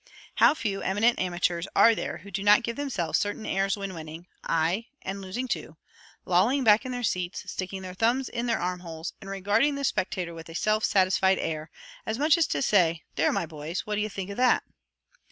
How 0.37 0.55
few 0.55 0.81
eminent 0.81 1.19
amateurs 1.19 1.67
are 1.75 1.93
there 1.93 2.17
who 2.17 2.31
do 2.31 2.41
not 2.41 2.63
give 2.63 2.75
themselves 2.75 3.19
certain 3.19 3.45
airs 3.45 3.77
when 3.77 3.93
winning 3.93 4.25
aye, 4.43 4.87
and 5.03 5.21
losing 5.21 5.47
too 5.47 5.77
lolling 6.25 6.63
back 6.63 6.87
in 6.87 6.91
their 6.91 7.03
seats, 7.03 7.43
sticking 7.51 7.83
their 7.83 7.93
thumbs 7.93 8.27
in 8.27 8.47
their 8.47 8.57
arm 8.57 8.79
holes, 8.79 9.13
and 9.21 9.29
regarding 9.29 9.75
the 9.75 9.83
spectators 9.83 10.33
with 10.33 10.49
a 10.49 10.55
self 10.55 10.83
satisfied 10.83 11.37
air, 11.37 11.69
as 12.03 12.17
much 12.17 12.35
as 12.35 12.47
to 12.47 12.63
say 12.63 13.03
"There, 13.15 13.31
my 13.31 13.45
boys, 13.45 13.81
what 13.85 13.93
d'ye 13.97 14.07
think 14.09 14.31
of 14.31 14.37
that?" 14.37 14.63